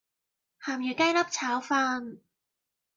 [0.65, 2.17] 咸魚雞粒炒飯